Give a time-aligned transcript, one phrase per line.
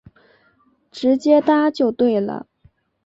[0.91, 2.47] 直接搭就对了